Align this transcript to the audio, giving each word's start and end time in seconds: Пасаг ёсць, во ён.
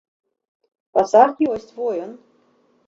Пасаг 0.99 1.31
ёсць, 1.53 1.71
во 1.79 1.87
ён. 2.09 2.21